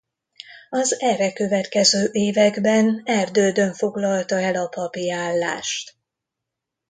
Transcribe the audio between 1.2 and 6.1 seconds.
következő években Erdődön foglalta el a papi állást.